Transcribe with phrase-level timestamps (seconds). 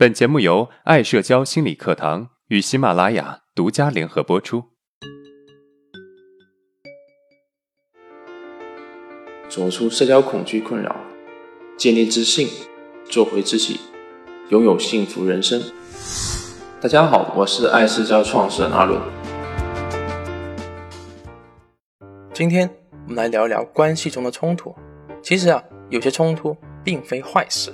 [0.00, 4.64] 本节目由爱社交心理课堂与喜马拉雅独家联合播出。
[9.46, 10.96] 走出社交恐惧困扰，
[11.76, 12.48] 建立自信，
[13.10, 13.78] 做回自己，
[14.48, 15.62] 拥有幸福人生。
[16.80, 18.98] 大家好，我是爱社交创始人阿伦。
[22.32, 22.70] 今天
[23.02, 24.74] 我们来聊聊关系中的冲突。
[25.22, 27.70] 其实啊，有些冲突并非坏事。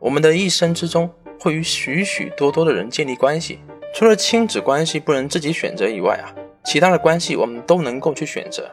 [0.00, 1.10] 我们的一生之中
[1.40, 3.60] 会与许许多多的人建立关系，
[3.94, 6.34] 除了亲子关系不能自己选择以外啊，
[6.64, 8.70] 其他的关系我们都能够去选择。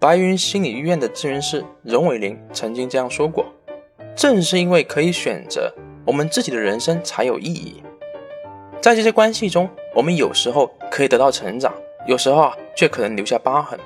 [0.00, 3.44] 白云心理医院的咨询师任伟林曾经这样说过
[4.14, 5.74] ：“正是因为可以选择，
[6.06, 7.82] 我们自己的人生才有意义。
[8.80, 11.74] 在这些关系中，我们有时候可以得到成长，
[12.06, 13.78] 有时候啊却可能留下疤痕。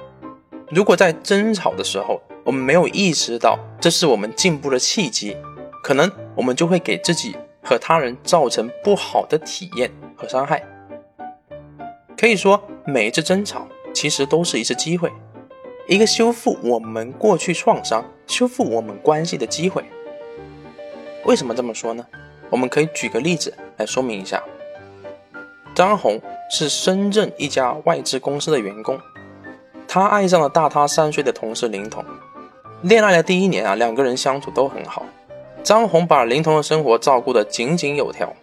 [0.69, 5.36] 如果在争吵的时候，我们没有意识到这是我们进步的契机。”
[5.83, 10.62] 可能我们就会给自己和他人造成不好的体验和伤害。
[12.16, 15.10] 可以说，每一次争吵其实都是一次机会，
[15.88, 19.84] 一个修复我们过去创伤、修复我们关系的机会。
[21.25, 22.06] 为什么这么说呢？
[22.48, 24.42] 我们可以举个例子来说明一下。
[25.75, 29.00] 张红是深圳一家外资公司的员工，
[29.88, 32.05] 她爱上了大她三岁的同事林彤。
[32.83, 35.06] 恋爱的第一年啊，两个人相处都很好。
[35.62, 38.34] 张红把林童的生活照顾得井井有条，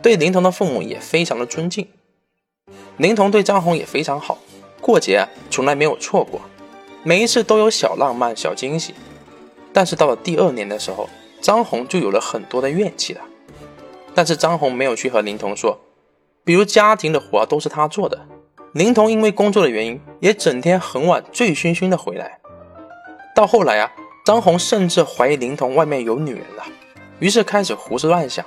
[0.00, 1.88] 对林童的父母也非常的尊敬。
[2.98, 4.38] 林童对张红也非常好，
[4.80, 6.40] 过节从来没有错过，
[7.02, 8.94] 每一次都有小浪漫、小惊喜。
[9.72, 11.08] 但是到了第二年的时候，
[11.40, 13.20] 张红就有了很多的怨气了。
[14.14, 15.80] 但是张红没有去和林童说，
[16.44, 18.26] 比如家庭的活都是他做的。
[18.72, 22.38] 林童因为工作的原因，也整天很晚、醉醺醺的回来。
[23.34, 23.90] 到后来啊。
[24.24, 26.64] 张红甚至怀疑林童外面有女人了，
[27.18, 28.44] 于是开始胡思乱想。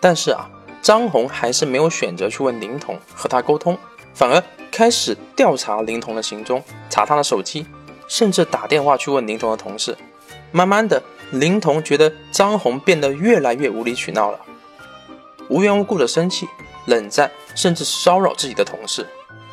[0.00, 0.48] 但是啊，
[0.80, 3.76] 张红还是没有选择去问林童和他沟通，
[4.12, 7.66] 反而开始调查林童的行踪，查他的手机，
[8.06, 9.96] 甚至打电话去问林童的同事。
[10.52, 11.02] 慢慢的，
[11.32, 14.38] 林童觉得张红变得越来越无理取闹了，
[15.48, 16.46] 无缘无故的生气、
[16.86, 19.04] 冷战，甚至骚扰自己的同事，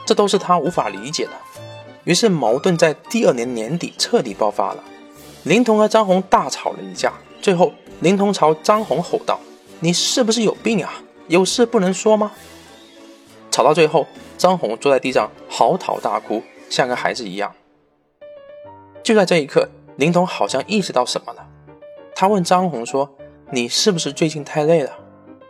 [0.05, 1.31] 这都是他无法理解的。
[2.03, 4.83] 于是矛盾在第二年年底彻底爆发了。
[5.43, 9.39] 林童和张红大吵了一架，最后林童朝张红吼道
[9.81, 11.01] ：“你是不是有病啊？
[11.27, 12.31] 有事不能说吗？”
[13.49, 14.05] 吵到最后，
[14.37, 17.53] 张红坐在地上嚎啕大哭，像个孩子一样。
[19.03, 21.47] 就在这一刻，林童好像意识到什么了，
[22.15, 23.15] 他问张红说
[23.49, 24.91] ：“你是不是最近太累了？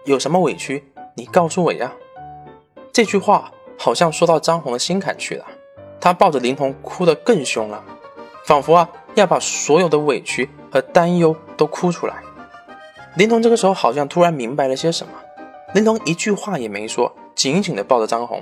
[0.06, 0.86] 有什么委屈，
[1.16, 1.94] 你告诉我呀。”
[2.94, 5.46] 这句话好像说到张红的心坎去了，
[6.00, 7.84] 他抱着林童哭得更凶了，
[8.46, 8.90] 仿佛啊。
[9.16, 12.16] 要把所有的委屈和担忧都哭出来。
[13.16, 15.14] 林童这个时候好像突然明白了些什么，
[15.74, 18.42] 林童一句话也没说，紧紧地抱着张红。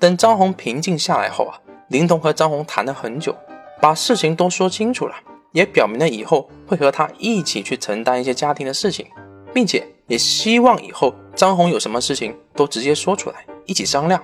[0.00, 3.36] 等张红平静下来后啊，林童和张红谈了很久，
[3.80, 5.14] 把事情都说清楚了，
[5.52, 9.06] 也表明了以后会和他一起去承担一些家庭的事情，
[9.54, 14.20] 并且也希望以后张红有什么事情都直接说出来，一起商量。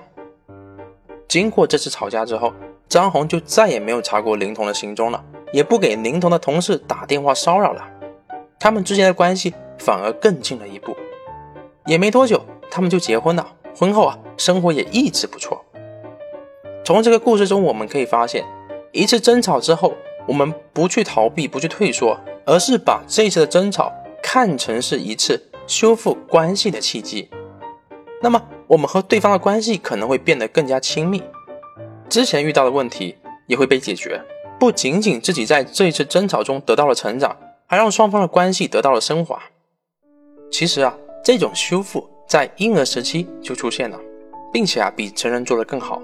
[1.29, 2.51] 经过这次吵架之后，
[2.89, 5.23] 张红就再也没有查过林童的行踪了。
[5.51, 7.83] 也不给林童的同事打电话骚扰了，
[8.59, 10.95] 他们之间的关系反而更近了一步。
[11.85, 13.55] 也没多久，他们就结婚了。
[13.75, 15.63] 婚后啊，生活也一直不错。
[16.83, 18.45] 从这个故事中，我们可以发现，
[18.91, 19.93] 一次争吵之后，
[20.27, 27.29] 我们不去逃避，不去退缩，而是把这次的争吵看成是一次修复关系的契机。
[28.21, 31.23] 那么，我们和对方的关系可能会变得更加亲密，
[32.09, 33.15] 之前遇到的问题
[33.47, 34.21] 也会被解决。
[34.59, 39.41] 不仅仅自己在这一次争吵中得到了成长，还让双方的关系得到了升华。
[40.51, 40.93] 其实啊，
[41.23, 43.97] 这种修复在婴儿时期就出现了，
[44.51, 46.01] 并且啊比成人做得更好。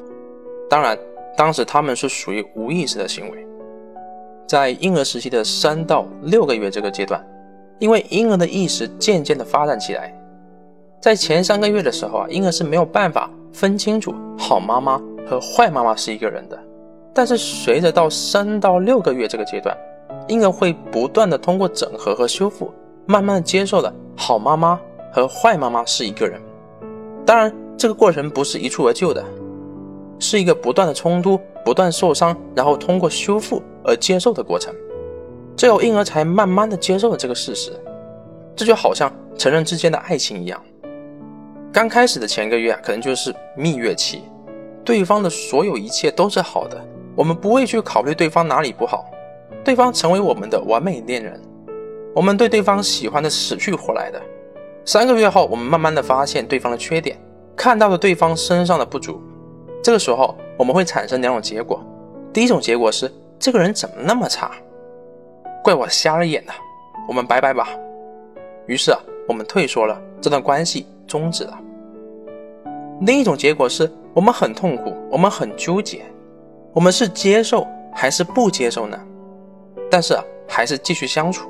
[0.70, 0.98] 当然，
[1.36, 3.46] 当时他们是属于无意识的行为。
[4.48, 7.22] 在婴儿时期的三到六个月这个阶段，
[7.80, 10.18] 因为婴儿的意识渐渐的发展起来，
[11.02, 16.58] 在前三个月的时候啊，婴儿是没有办法分清楚好妈妈和坏妈妈是一个人的。
[17.16, 19.76] 但是随着到三到六个月这个阶段，
[20.28, 22.70] 婴儿会不断的通过整合和修复，
[23.06, 24.78] 慢慢的接受了好妈妈
[25.14, 26.42] 和坏妈妈是一个人。
[27.26, 29.24] 当然，这个过程不是一蹴而就的，
[30.20, 34.76] 是一个不断的冲突、不断受伤，然后通过修复而接受的过程。
[35.56, 37.72] 最后，婴儿才慢慢的接受了这个事实。
[38.58, 40.62] 这就好像成人之间的爱情一样，
[41.72, 44.24] 刚开始的前一个月啊，可能就是蜜月期，
[44.84, 46.86] 对方的所有一切都是好的。
[47.16, 49.06] 我们不会去考虑对方哪里不好，
[49.64, 51.42] 对方成为我们的完美恋人，
[52.14, 54.22] 我们对对方喜欢的死去活来的，
[54.84, 57.18] 三个月后，我们慢慢的发现对方的缺点，
[57.56, 59.22] 看到了对方身上的不足。
[59.82, 61.82] 这个时候，我们会产生两种结果。
[62.34, 64.52] 第一种结果是，这个人怎么那么差？
[65.64, 66.54] 怪我瞎了眼呐！
[67.08, 67.70] 我们拜拜吧。
[68.68, 71.58] 于是啊，我们退缩了，这段关系终止了。
[73.02, 76.04] 另一种结果是我们很痛苦，我们很纠结，
[76.76, 79.00] 我们是接受还是不接受呢？
[79.90, 81.50] 但是啊，还是继续相处。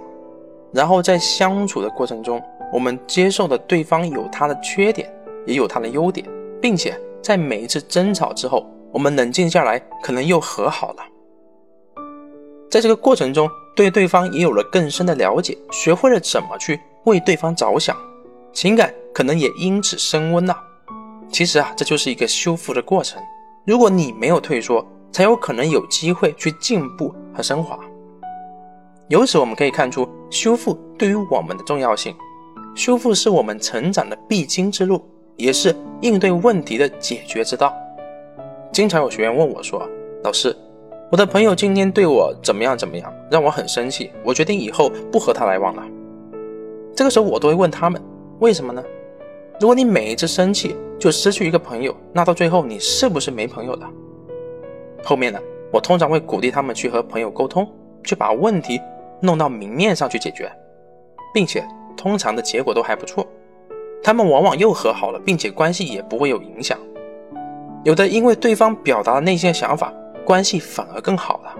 [0.71, 2.39] 然后在相处的过程中，
[2.71, 5.11] 我们接受的对方有他的缺点，
[5.47, 6.23] 也有他的优点，
[6.61, 11.03] 并且在每一次争吵之后，我们冷静下来，可能又和好了。
[12.69, 17.97] 在这个过程中，对对方也有了更深的了解，学会了怎么去为对方着想，
[18.53, 20.55] 情感可能也因此升温了。
[21.31, 23.19] 其实啊，这就是一个修复的过程。
[23.65, 27.79] 如果你没有退缩，才有可能有机会去进步和升华。
[29.07, 32.13] 由此我们可以看出，修复对于我们的重要性。
[32.75, 35.01] 修复是我们成长的必经之路，
[35.37, 37.73] 也是应对问题的解决之道。
[38.73, 39.87] 经常有学员问我说
[40.25, 40.53] ：“老师，
[41.09, 45.83] 我的朋友今天对我怎么样怎么样，让我很生气，我决定以后不和他来往了。”
[46.93, 48.03] 这个时候我都会问他们
[48.39, 48.83] ：“为什么呢？
[49.61, 53.89] 如果你每一次生气就失去一个朋友，那到最后你是不是没朋友了？”
[55.05, 55.39] 后面呢，
[55.71, 57.65] 我通常会鼓励他们去和朋友沟通，
[58.03, 58.81] 去把问题
[59.21, 60.51] 弄到明面上去解决，
[61.33, 61.65] 并且。
[61.97, 63.25] 通常的结果都还不错，
[64.03, 66.77] 他们往往又和好了，并且关系也不会有影响。
[67.85, 69.93] 有的因为对方表达了内心的想法，
[70.25, 71.55] 关系反而更好了。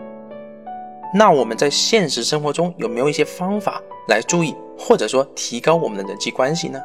[1.13, 6.77] 那我们在现实生活中有没有一些方法来注意或者说提高我们的人际关系呢？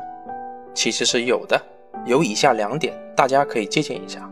[0.73, 1.61] 其实是有的，
[2.07, 4.31] 有以下两点，大家可以借鉴一下。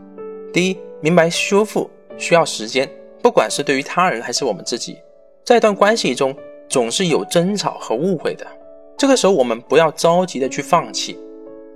[0.53, 1.89] 第一，明白修复
[2.19, 2.87] 需要时间，
[3.23, 4.97] 不管是对于他人还是我们自己，
[5.43, 6.35] 在一段关系中
[6.67, 8.45] 总是有争吵和误会的。
[8.95, 11.17] 这个时候，我们不要着急的去放弃，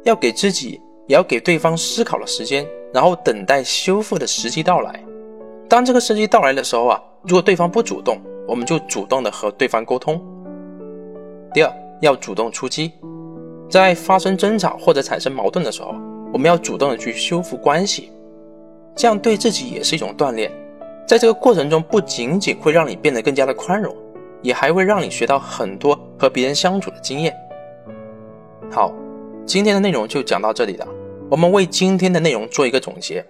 [0.03, 5.03] 要给自己，也要给对方思考的时间，然后等待修复的时机到来。
[5.69, 10.21] 当这个时机到来的时候啊，如果对方不主动，我们就主动的和对方沟通。
[11.53, 12.91] 第二，要主动出击，
[13.69, 15.95] 在发生争吵或者产生矛盾的时候，
[16.33, 18.11] 我们要主动的去修复关系，
[18.95, 20.51] 这样对自己也是一种锻炼。
[21.07, 23.95] 在这个过程中，不仅仅会让你变得更加的宽容。
[24.43, 27.33] 也还会让你学到很多和别人相处的经验。
[28.69, 28.93] 好，
[29.45, 30.85] 今天的内容就讲到这里了。
[31.29, 33.25] 我们为今天的内容做一个总结。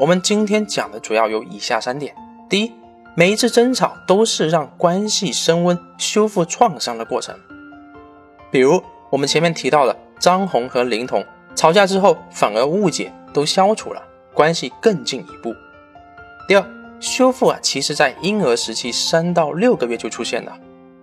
[0.00, 2.12] 我们今天讲的主要有以下三点：
[2.48, 2.72] 第一，
[3.14, 7.32] 每一次争吵都是让关系升温、修复创伤的过程。
[8.50, 11.24] 比如我们前面提到的张红和林彤
[11.54, 14.02] 吵架之后，反而误解都消除了，
[14.34, 15.54] 关系更进一步。
[16.46, 16.82] 第二。
[17.02, 20.56] 修复啊，其实在婴儿时期三到六个月就出现了，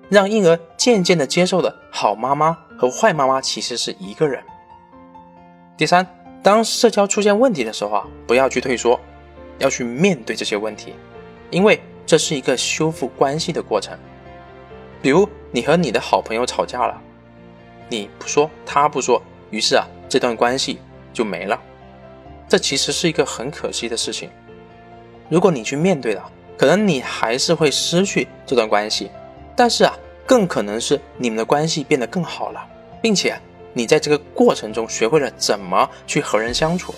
[0.08, 4.42] 让婴儿渐渐的接受的好妈妈和坏妈妈其实是一个人。
[5.76, 6.08] 第三，
[6.42, 8.98] 当社交出现问题的时候啊，不要去退缩，
[9.58, 10.94] 要去面对这些问题，
[11.52, 14.00] 因为这是一个修复关系的过程。
[15.02, 16.98] 比如你和你的好朋友吵架了，
[17.90, 20.80] 你不说，他不说，于是啊，这段关系
[21.12, 21.62] 就没了，
[22.50, 24.30] 这其实是一个很可惜的事情。
[25.30, 29.12] 如果你去面对了，可能你还是会失去这段关系，
[29.56, 32.68] 但是啊，更可能是你们的关系变得更好了，
[33.04, 33.40] 并且
[33.72, 36.94] 你在这个过程中学会了怎么去和人相处。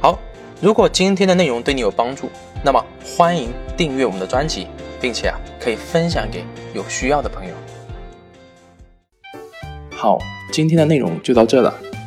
[0.00, 0.18] 好，
[0.60, 2.28] 如果今天的内容对你有帮助，
[2.62, 4.66] 那么欢迎订阅我们的专辑，
[5.00, 6.44] 并且啊，可以分享给
[6.74, 7.54] 有需要的朋友。
[9.90, 10.18] 好，
[10.52, 11.74] 今天的内容就到这了。